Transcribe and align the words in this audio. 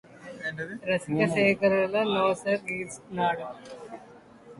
రసిక 0.87 1.25
శేఖరులకు 1.33 2.01
నొసగినాడు 2.13 3.45